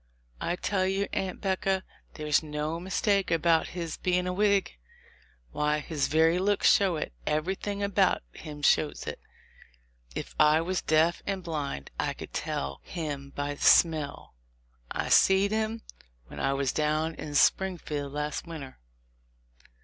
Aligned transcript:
I 0.39 0.55
tell 0.55 0.87
you, 0.87 1.07
Aunt 1.13 1.41
'Becca, 1.41 1.83
there's 2.15 2.41
no 2.41 2.79
mistake 2.79 3.29
about 3.29 3.67
his 3.77 3.97
being 3.97 4.25
a 4.25 4.33
Whig. 4.33 4.75
Why, 5.51 5.77
his 5.77 6.07
very 6.07 6.39
looks 6.39 6.73
shows 6.73 7.03
it; 7.03 7.13
everything 7.27 7.83
about 7.83 8.23
him 8.33 8.63
shows 8.63 9.05
it: 9.05 9.19
if 10.15 10.33
I 10.39 10.59
was 10.59 10.81
deaf 10.81 11.21
and 11.27 11.43
blind, 11.43 11.91
I 11.99 12.13
could 12.15 12.33
tell 12.33 12.79
him 12.81 13.29
by 13.35 13.53
the 13.53 13.61
smell. 13.61 14.33
I 14.89 15.09
seed 15.09 15.51
him 15.51 15.83
when 16.25 16.39
I 16.39 16.53
was 16.53 16.73
down 16.73 17.13
in 17.13 17.35
Springfield 17.35 18.11
last 18.11 18.47
winter. 18.47 18.79